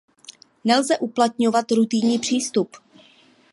Nelze 0.63 0.97
uplatňovat 0.99 1.71
rutinní 1.71 2.19
přístup. 2.19 2.75